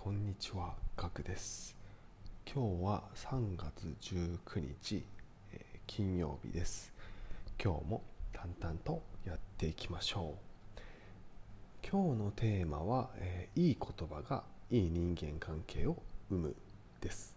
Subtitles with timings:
[0.00, 1.76] こんにちは、ガクです。
[2.46, 5.04] 今日は3月19日、
[5.52, 6.92] えー金曜日です。
[7.62, 10.36] 今日も淡々とやっていきましょ
[10.76, 10.80] う。
[11.90, 15.96] 今日のテーマは、えーいい言葉がいい人間関係を
[16.30, 16.56] 生む
[17.00, 17.34] です。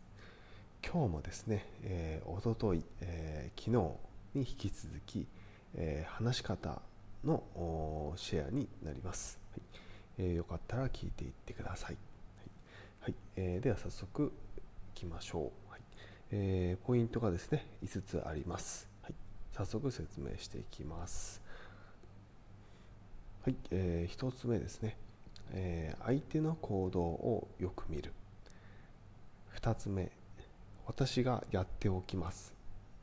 [0.86, 5.26] 今日もですね、えー、おととい、えー昨日に引き続き、
[5.74, 6.80] えー話し方
[7.26, 9.40] のシェアになります。
[9.52, 9.62] はい
[10.20, 11.98] えーよかったら聞いていってください。
[13.02, 13.16] はい。
[13.36, 14.62] えーでは早速い
[14.94, 15.82] きましょう、はい。
[16.30, 19.16] えーポイントがですね5つあります、はい、
[19.52, 21.42] 早速説明していきます。
[23.44, 24.98] はい、え1つ目ですね、
[25.54, 28.14] えー相手の行動をよく見る。
[29.60, 30.12] 2つ目。
[30.86, 32.54] 私がやっておきます。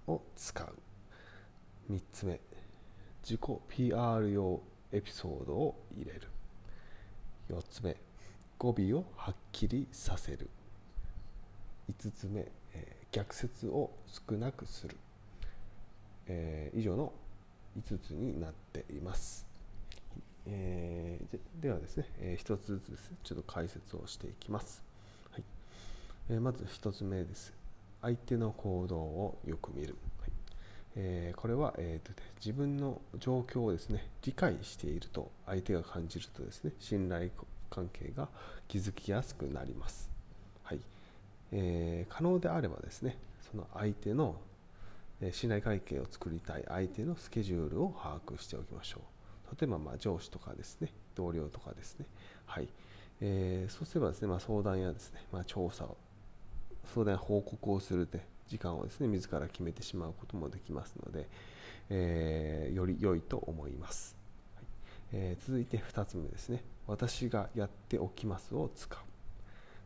[0.06, 1.92] を使う。
[1.92, 2.38] 3つ目。
[3.24, 4.60] 自己 PR 用
[4.92, 6.28] エピソードを入れる。
[7.50, 7.96] 4つ目。
[8.58, 10.50] 語尾をはっきりさせる。
[11.90, 12.40] 5つ目、
[12.74, 14.94] えー逆説を少なくする、
[16.26, 17.12] えー以上の
[17.80, 19.46] 5つになっています、
[20.46, 24.82] えーではですね、え1つずつですねちょっと解説をしていきます、
[25.30, 25.44] はい。
[26.28, 27.54] えまず1つ目です。
[28.02, 30.30] 相手の行動をよく見る、はい。
[30.96, 37.30] えこれは、えーと自分の状況をですね理解していると相手が感じるとですね信頼
[37.78, 38.28] 関係が
[38.68, 40.10] 築きやすくなります、
[40.64, 40.80] はい。
[41.52, 43.16] えー可能であればですね
[43.50, 44.36] その相手の
[45.20, 49.56] えー信頼関係を作りたい相手のスケジュールを把握しておきましょう。
[49.60, 52.06] 例えばま上司とかですね同僚とかですね。
[52.46, 52.68] はい、
[53.20, 55.96] えーそうすればですね、まあ、相談やですね、まあ、調査を
[56.94, 61.26] 相談報告をするで時間をですね自ら決めてしまうこともできますので、
[61.90, 64.16] えーより良いと思います、
[64.56, 64.64] はい。
[65.12, 66.62] えー続いて2つ目ですね。
[66.88, 68.98] 私がやっておきますを使う、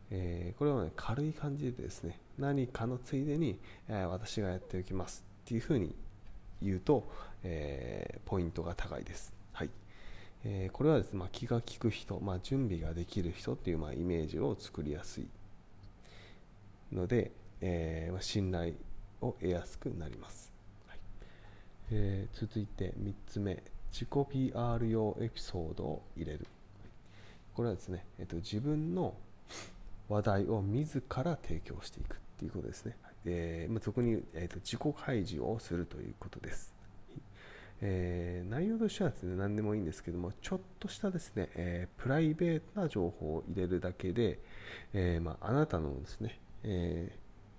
[0.09, 5.95] えーこれは、ね、軽い感じでですね何かのついでに、えー私がやっておきますっていうふうに
[6.61, 7.07] 言うと、
[7.43, 9.69] えーポイントが高いです、はい。
[10.45, 15.27] えーこれはですね、まあ、気が利く人、まあ、準備ができる人っていう、まあ、イメージを作りやすい。
[16.91, 18.75] ので、えま信頼
[19.19, 20.53] を得やすくなります、
[20.87, 20.99] はい。
[21.91, 23.61] えー続いて3つ目。
[23.91, 26.47] 自己 PR 用エピソードを入れる。
[27.55, 29.15] これはですね、えっと自分の
[30.09, 36.73] 話題を自ら提供していくっていうことですね、えーまあ、そこに、えーと自己開示をするということです、
[37.81, 44.39] えー内容としてはですね何でもいいんですけどもちょっとしたですね、えープライベートな情報を入れるだけで、
[44.93, 47.11] えまあ、あなたのですね、え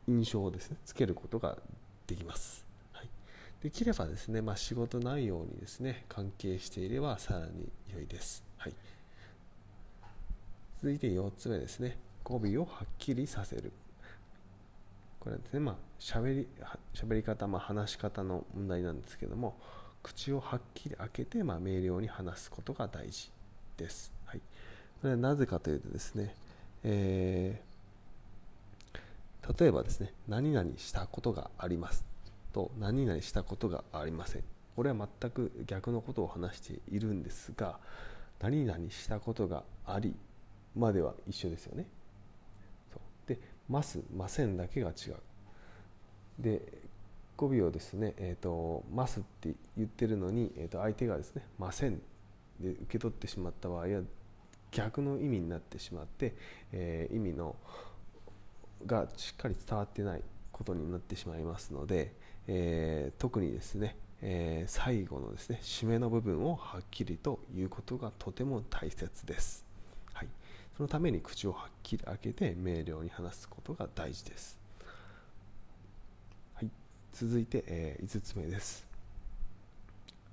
[0.06, 1.56] 印象をですねつけることが
[2.06, 2.64] できます、
[3.64, 8.74] できればですね、まあ、仕事内容にですね関係していればさらに良いです、はい、
[10.84, 11.96] 続いて4つ目ですね。
[12.22, 13.72] 語尾をはっきりさせる。
[15.18, 15.60] これはですね。
[15.60, 19.56] まあしゃべりは喋り方、まあ、話し方の問題なんですけども
[20.02, 23.30] 口をはっきり開けて、まあ、明瞭に話すことが大事
[23.78, 24.40] です、はい、
[25.00, 26.34] これはなぜかというとですね、
[26.82, 32.04] えー例えばですね何々したことがあります。
[32.52, 34.42] と何々したことがありません。
[34.76, 37.78] これは全く逆のことを話しているんですが
[38.40, 40.14] 何々したことがあり
[40.76, 41.86] までは一緒ですよね。
[42.92, 43.28] そう。
[43.28, 45.16] でますませんだけが違う。
[46.38, 46.82] で
[47.36, 52.00] 語尾をですね、えーと「ます」って言ってるのに、えー、と相手がですね「ません」
[52.60, 54.02] で受け取ってしまった場合は
[54.70, 56.34] 逆の意味になってしまって、
[56.72, 57.56] えー意味の
[58.86, 62.12] がしっかり伝わってないことになってしまいますので、
[62.46, 69.63] えー特にですね、えー最後のですね締めの部分をはっきりと言うことがとても大切です、
[70.76, 74.58] そのために口をはっきり開けて明瞭に話すことが大事です、
[76.54, 76.70] はい、
[77.12, 78.86] 続いて、え5つ目です。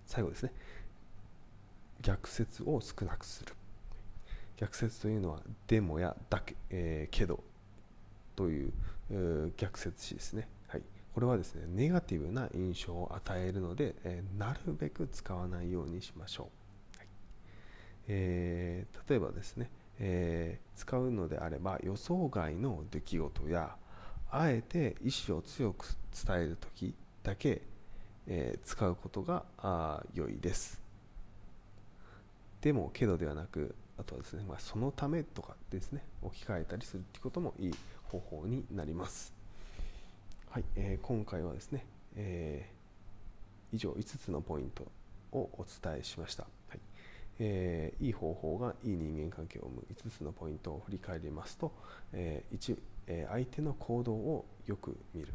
[0.07, 0.51] 最後ですね。
[2.01, 3.53] 逆説を少なくする。
[4.57, 7.43] 逆説というのはでもやだけ、えーけど。
[8.35, 8.73] という
[9.11, 10.81] えー逆説詞ですね、はい、
[11.13, 16.49] これはですねネガティブな印象を与えるので、えーなるべく使わないようにしましょ
[16.95, 17.07] う、はい。
[18.07, 19.69] えー例えばですね、
[20.03, 23.75] えー使うのであれば予想外の出来事や
[24.31, 25.85] あえて意思を強く
[26.25, 27.61] 伝える時だけ、
[28.25, 30.81] えー使うことがあ良いです。
[32.61, 39.33] でもけどではなくあとはですね、まあ、そのためとかですね置き換えたりするってこともいい方法になります。
[40.49, 42.81] はい、えー今回はですね、えー
[43.73, 44.85] 以上5つのポイント
[45.31, 46.79] をお伝えしました、はい。
[47.43, 51.73] えーいい方法がいい人間関係を生む5つのポイントを振り返りますと、
[52.13, 52.77] えー1、
[53.07, 55.33] えー相手の行動をよく見る。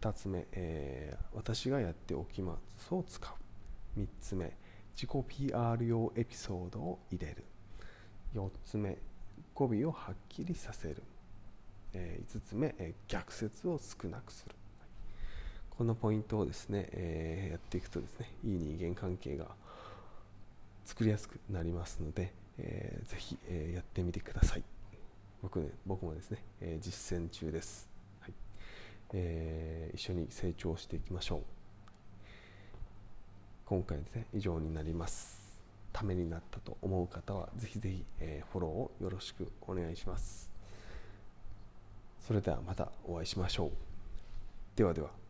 [0.00, 3.34] 2つ目、えー私がやっておきますを使
[3.96, 4.00] う。
[4.00, 4.56] 3つ目
[4.94, 7.44] 自己 PR 用エピソードを入れる。
[8.34, 8.96] 4つ目
[9.54, 11.02] 語尾をはっきりさせる、
[11.92, 14.54] え5つ目、えー逆説を少なくする。
[15.68, 19.46] このポイントをですね、えーやっていくとですねいい人間関係が
[20.84, 24.62] 作りやすくなりますので、えーぜひ、えーやってみてください。
[25.42, 27.88] 僕,、ね、僕もですね、えー実践中です、
[28.20, 28.32] はい。
[29.14, 31.42] えー一緒に成長していきましょう。
[33.66, 35.40] 今回ですね以上になります。
[35.92, 40.50] ためになったと思う方はぜひぜひ、えーフォローをよろしくお願いします。
[42.26, 43.70] それではまたお会いしましょう。
[44.76, 45.21] ではでは。